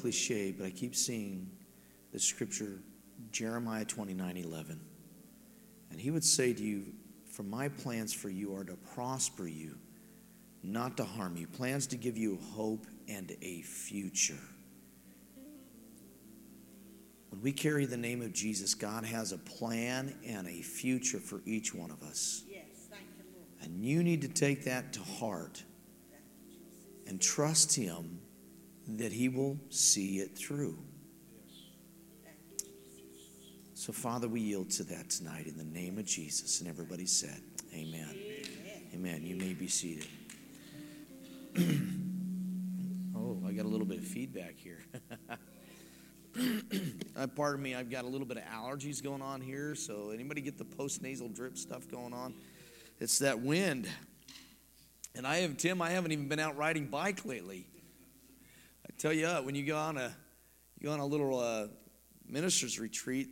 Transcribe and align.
cliche, 0.00 0.52
but 0.52 0.66
I 0.66 0.70
keep 0.70 0.94
seeing 0.94 1.50
the 2.12 2.18
scripture, 2.18 2.80
Jeremiah 3.30 3.84
29 3.84 4.36
11. 4.36 4.80
And 5.90 6.00
he 6.00 6.10
would 6.10 6.24
say 6.24 6.52
to 6.52 6.62
you, 6.62 6.86
For 7.30 7.42
my 7.42 7.68
plans 7.68 8.12
for 8.12 8.30
you 8.30 8.54
are 8.56 8.64
to 8.64 8.76
prosper 8.94 9.46
you, 9.46 9.76
not 10.62 10.96
to 10.96 11.04
harm 11.04 11.36
you, 11.36 11.46
plans 11.46 11.86
to 11.88 11.96
give 11.96 12.16
you 12.16 12.38
hope 12.54 12.86
and 13.08 13.36
a 13.42 13.62
future. 13.62 14.38
When 17.30 17.42
we 17.42 17.52
carry 17.52 17.86
the 17.86 17.96
name 17.96 18.22
of 18.22 18.32
Jesus, 18.32 18.74
God 18.74 19.04
has 19.04 19.32
a 19.32 19.38
plan 19.38 20.14
and 20.26 20.48
a 20.48 20.62
future 20.62 21.20
for 21.20 21.42
each 21.46 21.72
one 21.72 21.90
of 21.90 22.02
us. 22.02 22.42
Yes, 22.48 22.64
thank 22.90 23.04
you. 23.18 23.24
And 23.62 23.84
you 23.84 24.02
need 24.02 24.22
to 24.22 24.28
take 24.28 24.64
that 24.64 24.92
to 24.94 25.00
heart 25.00 25.62
and 27.06 27.20
trust 27.20 27.76
Him 27.76 28.20
that 28.98 29.12
He 29.12 29.28
will 29.28 29.58
see 29.68 30.18
it 30.18 30.36
through. 30.36 30.78
So, 33.80 33.92
Father, 33.94 34.28
we 34.28 34.40
yield 34.40 34.70
to 34.72 34.84
that 34.84 35.08
tonight 35.08 35.46
in 35.46 35.56
the 35.56 35.64
name 35.64 35.96
of 35.96 36.04
Jesus. 36.04 36.60
And 36.60 36.68
everybody 36.68 37.06
said, 37.06 37.40
Amen. 37.72 38.14
Amen. 38.92 39.22
You 39.22 39.36
may 39.36 39.54
be 39.54 39.68
seated. 39.68 40.06
oh, 43.16 43.42
I 43.46 43.52
got 43.52 43.64
a 43.64 43.68
little 43.68 43.86
bit 43.86 43.96
of 43.98 44.04
feedback 44.04 44.56
here. 44.56 44.84
uh, 47.16 47.26
pardon 47.28 47.62
me, 47.62 47.74
I've 47.74 47.90
got 47.90 48.04
a 48.04 48.06
little 48.06 48.26
bit 48.26 48.36
of 48.36 48.42
allergies 48.44 49.02
going 49.02 49.22
on 49.22 49.40
here. 49.40 49.74
So, 49.74 50.10
anybody 50.10 50.42
get 50.42 50.58
the 50.58 50.64
post 50.64 51.00
nasal 51.00 51.28
drip 51.28 51.56
stuff 51.56 51.88
going 51.88 52.12
on? 52.12 52.34
It's 52.98 53.20
that 53.20 53.40
wind. 53.40 53.88
And 55.14 55.26
I 55.26 55.38
have, 55.38 55.56
Tim, 55.56 55.80
I 55.80 55.90
haven't 55.90 56.12
even 56.12 56.28
been 56.28 56.38
out 56.38 56.56
riding 56.58 56.86
bike 56.86 57.24
lately. 57.24 57.66
I 58.86 58.92
tell 58.98 59.12
you 59.12 59.26
what, 59.26 59.44
when 59.44 59.54
you 59.54 59.64
go 59.64 59.76
on 59.76 59.96
a, 59.96 60.14
you 60.78 60.86
go 60.86 60.92
on 60.92 61.00
a 61.00 61.06
little 61.06 61.38
uh, 61.38 61.66
minister's 62.26 62.78
retreat, 62.78 63.28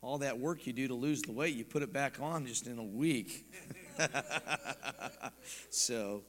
all 0.00 0.18
that 0.18 0.38
work 0.38 0.66
you 0.66 0.72
do 0.72 0.88
to 0.88 0.94
lose 0.94 1.22
the 1.22 1.32
weight, 1.32 1.54
you 1.54 1.64
put 1.64 1.82
it 1.82 1.92
back 1.92 2.20
on 2.20 2.46
just 2.46 2.66
in 2.66 2.78
a 2.78 2.84
week. 2.84 3.46
so, 5.70 6.22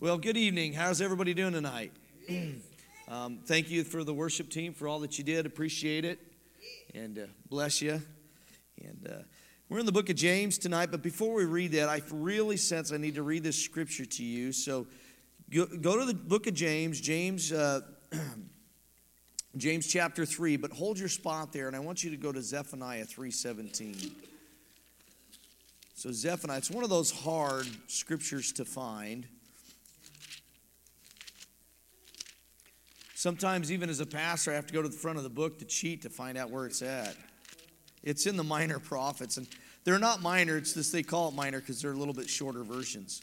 well, 0.00 0.18
good 0.18 0.36
evening. 0.36 0.72
How's 0.72 1.00
everybody 1.00 1.34
doing 1.34 1.52
tonight? 1.52 1.92
um, 3.08 3.40
thank 3.44 3.70
you 3.70 3.84
for 3.84 4.04
the 4.04 4.14
worship 4.14 4.50
team 4.50 4.72
for 4.72 4.88
all 4.88 5.00
that 5.00 5.18
you 5.18 5.24
did. 5.24 5.46
Appreciate 5.46 6.04
it. 6.04 6.20
And 6.94 7.18
uh, 7.18 7.22
bless 7.48 7.82
you. 7.82 8.00
And 8.82 9.08
uh, 9.10 9.22
we're 9.68 9.80
in 9.80 9.86
the 9.86 9.92
book 9.92 10.08
of 10.08 10.16
James 10.16 10.56
tonight, 10.56 10.90
but 10.90 11.02
before 11.02 11.34
we 11.34 11.44
read 11.44 11.72
that, 11.72 11.88
I 11.88 12.00
really 12.10 12.56
sense 12.56 12.92
I 12.92 12.96
need 12.96 13.16
to 13.16 13.22
read 13.22 13.42
this 13.42 13.62
scripture 13.62 14.06
to 14.06 14.24
you. 14.24 14.52
So 14.52 14.86
go, 15.50 15.66
go 15.66 15.98
to 15.98 16.06
the 16.06 16.14
book 16.14 16.46
of 16.46 16.54
James, 16.54 17.00
James, 17.00 17.52
uh, 17.52 17.80
James 19.56 19.86
chapter 19.86 20.24
3, 20.24 20.56
but 20.56 20.70
hold 20.72 20.98
your 20.98 21.08
spot 21.08 21.52
there, 21.52 21.66
and 21.66 21.76
I 21.76 21.80
want 21.80 22.04
you 22.04 22.10
to 22.10 22.16
go 22.16 22.32
to 22.32 22.42
Zephaniah 22.42 23.04
3.17. 23.04 24.10
So 25.94 26.12
Zephaniah, 26.12 26.58
it's 26.58 26.70
one 26.70 26.84
of 26.84 26.90
those 26.90 27.10
hard 27.10 27.66
scriptures 27.88 28.52
to 28.52 28.64
find. 28.64 29.26
Sometimes, 33.14 33.72
even 33.72 33.90
as 33.90 33.98
a 33.98 34.06
pastor, 34.06 34.52
I 34.52 34.54
have 34.54 34.68
to 34.68 34.72
go 34.72 34.80
to 34.80 34.88
the 34.88 34.96
front 34.96 35.18
of 35.18 35.24
the 35.24 35.30
book 35.30 35.58
to 35.58 35.64
cheat 35.64 36.02
to 36.02 36.08
find 36.08 36.38
out 36.38 36.50
where 36.50 36.66
it's 36.66 36.82
at. 36.82 37.16
It's 38.04 38.26
in 38.26 38.36
the 38.36 38.44
minor 38.44 38.78
prophets, 38.78 39.38
and 39.38 39.48
they're 39.82 39.98
not 39.98 40.22
minor. 40.22 40.56
It's 40.56 40.74
just 40.74 40.92
they 40.92 41.02
call 41.02 41.28
it 41.30 41.34
minor 41.34 41.58
because 41.58 41.82
they're 41.82 41.92
a 41.92 41.96
little 41.96 42.14
bit 42.14 42.28
shorter 42.28 42.62
versions. 42.62 43.22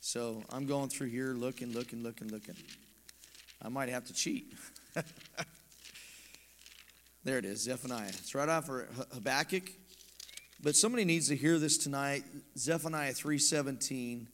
So 0.00 0.42
I'm 0.50 0.66
going 0.66 0.88
through 0.88 1.10
here, 1.10 1.34
looking, 1.34 1.72
looking, 1.72 2.02
looking, 2.02 2.28
looking. 2.28 2.56
I 3.62 3.68
might 3.68 3.88
have 3.88 4.04
to 4.06 4.12
cheat. 4.12 4.54
there 7.24 7.38
it 7.38 7.44
is, 7.44 7.62
Zephaniah. 7.62 8.08
It's 8.08 8.34
right 8.34 8.48
off 8.48 8.68
of 8.68 9.08
Habakkuk. 9.12 9.70
But 10.62 10.74
somebody 10.74 11.04
needs 11.04 11.28
to 11.28 11.36
hear 11.36 11.58
this 11.58 11.76
tonight. 11.78 12.24
Zephaniah 12.56 13.12
3:17 13.12 14.26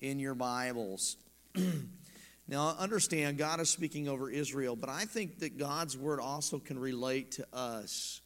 in 0.00 0.18
your 0.18 0.34
Bibles. 0.34 1.16
now 2.48 2.74
understand 2.78 3.38
God 3.38 3.60
is 3.60 3.70
speaking 3.70 4.08
over 4.08 4.30
Israel, 4.30 4.74
but 4.74 4.88
I 4.88 5.04
think 5.04 5.38
that 5.40 5.56
God's 5.56 5.96
word 5.96 6.20
also 6.20 6.58
can 6.58 6.78
relate 6.78 7.32
to 7.32 7.46
us. 7.52 8.20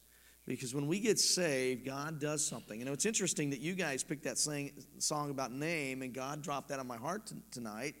Because 0.45 0.75
when 0.75 0.87
we 0.87 0.99
get 0.99 1.19
saved, 1.19 1.85
God 1.85 2.19
does 2.19 2.45
something. 2.45 2.83
Know, 2.83 2.91
it's 2.91 3.05
interesting 3.05 3.51
that 3.51 3.59
you 3.59 3.75
guys 3.75 4.03
picked 4.03 4.23
that 4.23 4.37
song 4.37 5.29
about 5.29 5.53
name, 5.53 6.01
and 6.01 6.13
God 6.13 6.41
dropped 6.41 6.69
that 6.69 6.79
on 6.79 6.87
my 6.87 6.97
heart 6.97 7.31
tonight, 7.51 7.95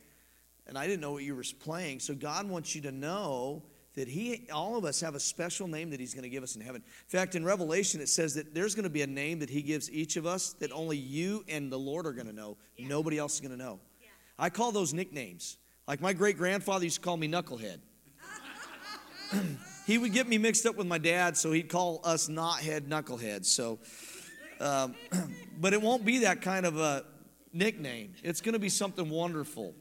and 0.67 0.77
I 0.77 0.87
didn't 0.87 1.01
know 1.01 1.11
what 1.11 1.23
you 1.23 1.35
were 1.35 1.43
playing. 1.59 1.99
So 1.99 2.13
God 2.13 2.47
wants 2.47 2.75
you 2.75 2.81
to 2.83 2.91
know 2.91 3.63
that 3.95 4.07
He, 4.07 4.47
all 4.51 4.77
of 4.77 4.85
us, 4.85 5.01
have 5.01 5.15
a 5.15 5.19
special 5.19 5.67
name 5.67 5.89
that 5.91 5.99
He's 5.99 6.13
going 6.13 6.23
to 6.23 6.29
give 6.29 6.43
us 6.43 6.55
in 6.55 6.61
heaven. 6.61 6.81
In 6.85 7.09
fact, 7.19 7.35
in 7.35 7.45
Revelation, 7.45 8.01
it 8.01 8.09
says 8.09 8.33
that 8.35 8.53
there's 8.53 8.75
going 8.75 8.83
to 8.83 8.89
be 8.89 9.01
a 9.01 9.07
name 9.07 9.39
that 9.39 9.49
He 9.49 9.61
gives 9.61 9.91
each 9.91 10.15
of 10.17 10.25
us 10.25 10.53
that 10.59 10.71
only 10.71 10.97
you 10.97 11.43
and 11.47 11.71
the 11.71 11.79
Lord 11.79 12.07
are 12.07 12.13
going 12.13 12.27
to 12.27 12.33
know. 12.33 12.57
Yeah. 12.77 12.87
Nobody 12.87 13.17
else 13.17 13.35
is 13.35 13.41
going 13.41 13.57
to 13.57 13.63
know. 13.63 13.79
Yeah. 14.01 14.07
I 14.39 14.49
call 14.49 14.71
those 14.71 14.93
nicknames. 14.93 15.57
Like 15.87 16.01
my 16.01 16.13
great 16.13 16.37
grandfather 16.37 16.85
used 16.85 16.97
to 16.97 17.01
call 17.01 17.17
me 17.17 17.27
Knucklehead. 17.27 17.79
he 19.85 19.97
would 19.97 20.13
get 20.13 20.27
me 20.27 20.37
mixed 20.37 20.65
up 20.65 20.75
with 20.75 20.87
my 20.87 20.97
dad, 20.97 21.35
so 21.35 21.51
he'd 21.51 21.69
call 21.69 21.99
us 22.03 22.29
knothead 22.29 22.87
knuckleheads. 22.87 23.45
So, 23.45 23.79
um, 24.59 24.95
but 25.59 25.73
it 25.73 25.81
won't 25.81 26.05
be 26.05 26.19
that 26.19 26.41
kind 26.41 26.65
of 26.65 26.77
a 26.79 27.03
nickname. 27.51 28.13
It's 28.23 28.41
going 28.41 28.53
to 28.53 28.59
be 28.59 28.69
something 28.69 29.09
wonderful. 29.09 29.75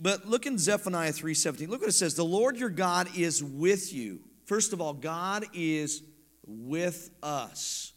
But 0.00 0.26
look 0.26 0.46
in 0.46 0.58
Zephaniah 0.58 1.12
3:17. 1.12 1.68
Look 1.68 1.80
what 1.80 1.90
it 1.90 1.94
says. 1.94 2.14
The 2.14 2.24
Lord 2.24 2.56
your 2.56 2.70
God 2.70 3.08
is 3.16 3.42
with 3.42 3.92
you. 3.92 4.20
First 4.44 4.72
of 4.72 4.80
all, 4.80 4.94
God 4.94 5.46
is 5.54 6.02
with 6.44 7.10
us. 7.22 7.92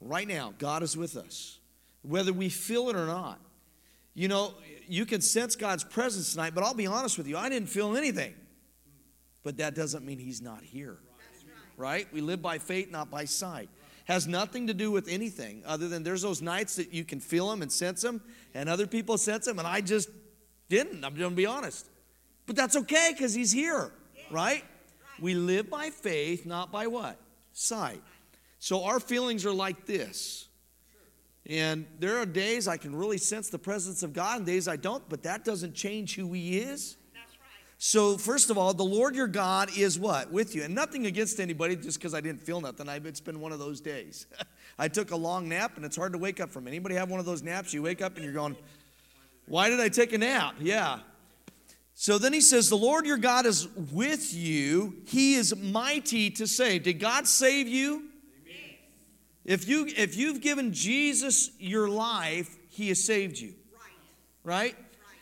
Right 0.00 0.26
now, 0.26 0.54
God 0.58 0.82
is 0.82 0.96
with 0.96 1.16
us. 1.16 1.58
Whether 2.02 2.32
we 2.32 2.48
feel 2.48 2.88
it 2.88 2.96
or 2.96 3.06
not. 3.06 3.38
You 4.14 4.28
know, 4.28 4.54
you 4.88 5.04
can 5.04 5.20
sense 5.20 5.56
God's 5.56 5.84
presence 5.84 6.32
tonight, 6.32 6.54
but 6.54 6.64
I'll 6.64 6.74
be 6.74 6.86
honest 6.86 7.18
with 7.18 7.26
you, 7.26 7.36
I 7.36 7.48
didn't 7.48 7.68
feel 7.68 7.96
anything 7.96 8.34
but 9.42 9.56
that 9.58 9.74
doesn't 9.74 10.04
mean 10.04 10.18
he's 10.18 10.42
not 10.42 10.62
here. 10.62 10.98
Right? 11.76 12.06
We 12.12 12.20
live 12.20 12.42
by 12.42 12.58
faith, 12.58 12.90
not 12.90 13.10
by 13.10 13.24
sight. 13.24 13.70
Has 14.04 14.26
nothing 14.26 14.66
to 14.66 14.74
do 14.74 14.90
with 14.90 15.08
anything 15.08 15.62
other 15.64 15.88
than 15.88 16.02
there's 16.02 16.22
those 16.22 16.42
nights 16.42 16.76
that 16.76 16.92
you 16.92 17.04
can 17.04 17.20
feel 17.20 17.50
him 17.50 17.62
and 17.62 17.72
sense 17.72 18.04
him, 18.04 18.20
and 18.54 18.68
other 18.68 18.86
people 18.86 19.16
sense 19.16 19.46
him, 19.46 19.58
and 19.58 19.66
I 19.66 19.80
just 19.80 20.10
didn't. 20.70 21.04
I'm 21.04 21.14
going 21.14 21.30
to 21.30 21.36
be 21.36 21.44
honest. 21.44 21.86
But 22.46 22.56
that's 22.56 22.76
okay 22.76 23.10
because 23.12 23.34
he's 23.34 23.52
here, 23.52 23.92
right? 24.30 24.64
We 25.20 25.34
live 25.34 25.68
by 25.68 25.90
faith, 25.90 26.46
not 26.46 26.72
by 26.72 26.86
what? 26.86 27.18
Sight. 27.52 28.02
So 28.58 28.84
our 28.84 28.98
feelings 28.98 29.44
are 29.44 29.52
like 29.52 29.84
this. 29.84 30.48
And 31.46 31.86
there 31.98 32.18
are 32.18 32.26
days 32.26 32.68
I 32.68 32.76
can 32.76 32.94
really 32.94 33.18
sense 33.18 33.50
the 33.50 33.58
presence 33.58 34.02
of 34.02 34.12
God, 34.12 34.38
and 34.38 34.46
days 34.46 34.68
I 34.68 34.76
don't, 34.76 35.06
but 35.08 35.22
that 35.24 35.44
doesn't 35.44 35.74
change 35.74 36.14
who 36.14 36.32
He 36.32 36.58
is. 36.58 36.96
So, 37.82 38.18
first 38.18 38.50
of 38.50 38.58
all, 38.58 38.74
the 38.74 38.84
Lord 38.84 39.16
your 39.16 39.26
God 39.26 39.70
is 39.74 39.98
what? 39.98 40.30
With 40.30 40.54
you. 40.54 40.64
And 40.64 40.74
nothing 40.74 41.06
against 41.06 41.40
anybody 41.40 41.76
just 41.76 41.98
because 41.98 42.12
I 42.12 42.20
didn't 42.20 42.42
feel 42.42 42.60
nothing. 42.60 42.90
I, 42.90 42.96
it's 42.96 43.20
been 43.20 43.40
one 43.40 43.52
of 43.52 43.58
those 43.58 43.80
days. 43.80 44.26
I 44.78 44.88
took 44.88 45.12
a 45.12 45.16
long 45.16 45.48
nap 45.48 45.76
and 45.76 45.84
it's 45.86 45.96
hard 45.96 46.12
to 46.12 46.18
wake 46.18 46.40
up 46.40 46.50
from. 46.50 46.68
Anybody 46.68 46.94
have 46.96 47.08
one 47.08 47.20
of 47.20 47.26
those 47.26 47.42
naps? 47.42 47.72
You 47.72 47.82
wake 47.82 48.02
up 48.02 48.16
and 48.16 48.24
you're 48.24 48.34
going, 48.34 48.54
why 49.50 49.68
did 49.68 49.80
I 49.80 49.88
take 49.88 50.12
a 50.12 50.18
nap? 50.18 50.54
Yeah. 50.60 51.00
So 51.94 52.18
then 52.18 52.32
he 52.32 52.40
says, 52.40 52.68
The 52.68 52.76
Lord 52.76 53.04
your 53.04 53.16
God 53.16 53.46
is 53.46 53.66
with 53.92 54.32
you. 54.32 55.02
He 55.08 55.34
is 55.34 55.56
mighty 55.56 56.30
to 56.30 56.46
save. 56.46 56.84
Did 56.84 57.00
God 57.00 57.26
save 57.26 57.66
you? 57.66 58.04
If, 59.44 59.68
you, 59.68 59.88
if 59.88 60.16
you've 60.16 60.40
given 60.40 60.72
Jesus 60.72 61.50
your 61.58 61.88
life, 61.88 62.56
he 62.68 62.90
has 62.90 63.02
saved 63.02 63.40
you. 63.40 63.54
Right? 64.44 64.76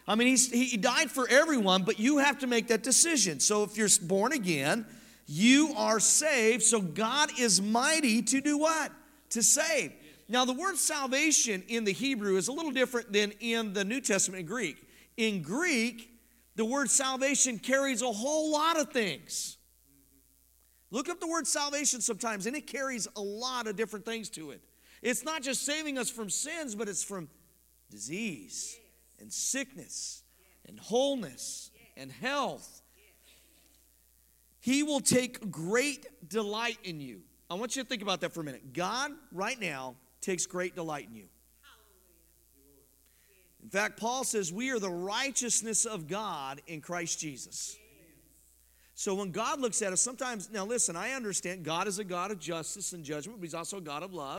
I 0.06 0.14
mean, 0.14 0.28
he's, 0.28 0.50
he 0.52 0.76
died 0.76 1.10
for 1.10 1.26
everyone, 1.26 1.84
but 1.84 1.98
you 1.98 2.18
have 2.18 2.38
to 2.40 2.46
make 2.46 2.68
that 2.68 2.82
decision. 2.82 3.40
So 3.40 3.62
if 3.62 3.78
you're 3.78 3.88
born 4.02 4.32
again, 4.32 4.84
you 5.26 5.72
are 5.74 6.00
saved. 6.00 6.64
So 6.64 6.82
God 6.82 7.30
is 7.38 7.62
mighty 7.62 8.20
to 8.20 8.42
do 8.42 8.58
what? 8.58 8.92
To 9.30 9.42
save. 9.42 9.94
Now, 10.28 10.44
the 10.44 10.52
word 10.52 10.76
salvation 10.76 11.62
in 11.68 11.84
the 11.84 11.92
Hebrew 11.92 12.36
is 12.36 12.48
a 12.48 12.52
little 12.52 12.70
different 12.70 13.12
than 13.12 13.32
in 13.40 13.72
the 13.72 13.84
New 13.84 14.00
Testament 14.00 14.46
Greek. 14.46 14.76
In 15.16 15.40
Greek, 15.40 16.10
the 16.54 16.66
word 16.66 16.90
salvation 16.90 17.58
carries 17.58 18.02
a 18.02 18.12
whole 18.12 18.52
lot 18.52 18.78
of 18.78 18.92
things. 18.92 19.56
Look 20.90 21.08
up 21.08 21.20
the 21.20 21.26
word 21.26 21.46
salvation 21.46 22.00
sometimes, 22.00 22.46
and 22.46 22.56
it 22.56 22.66
carries 22.66 23.08
a 23.16 23.20
lot 23.20 23.66
of 23.66 23.76
different 23.76 24.04
things 24.04 24.28
to 24.30 24.50
it. 24.50 24.60
It's 25.02 25.24
not 25.24 25.42
just 25.42 25.64
saving 25.64 25.96
us 25.96 26.10
from 26.10 26.28
sins, 26.28 26.74
but 26.74 26.88
it's 26.88 27.04
from 27.04 27.28
disease 27.90 28.78
and 29.20 29.32
sickness 29.32 30.22
and 30.66 30.78
wholeness 30.78 31.70
and 31.96 32.10
health. 32.10 32.82
He 34.60 34.82
will 34.82 35.00
take 35.00 35.50
great 35.50 36.28
delight 36.28 36.78
in 36.84 37.00
you. 37.00 37.22
I 37.48 37.54
want 37.54 37.76
you 37.76 37.82
to 37.82 37.88
think 37.88 38.02
about 38.02 38.20
that 38.20 38.34
for 38.34 38.40
a 38.40 38.44
minute. 38.44 38.72
God, 38.74 39.12
right 39.32 39.58
now, 39.58 39.94
takes 40.20 40.46
great 40.46 40.74
delight 40.74 41.08
in 41.08 41.16
you. 41.16 41.26
In 43.62 43.70
fact, 43.70 43.98
Paul 43.98 44.24
says 44.24 44.52
we 44.52 44.70
are 44.70 44.78
the 44.78 44.90
righteousness 44.90 45.84
of 45.84 46.06
God 46.06 46.62
in 46.66 46.80
Christ 46.80 47.18
Jesus. 47.18 47.76
So 48.94 49.14
when 49.14 49.30
God 49.30 49.60
looks 49.60 49.80
at 49.82 49.92
us, 49.92 50.00
sometimes, 50.00 50.50
now 50.50 50.64
listen, 50.64 50.96
I 50.96 51.12
understand 51.12 51.64
God 51.64 51.86
is 51.86 52.00
a 52.00 52.04
God 52.04 52.32
of 52.32 52.40
justice 52.40 52.92
and 52.92 53.04
judgment, 53.04 53.38
but 53.38 53.44
He's 53.44 53.54
also 53.54 53.76
a 53.76 53.80
God 53.80 54.02
of 54.02 54.12
love. 54.12 54.26